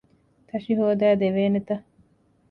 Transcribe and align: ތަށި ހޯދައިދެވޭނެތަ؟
ތަށި 0.47 0.71
ހޯދައިދެވޭނެތަ؟ 0.79 1.71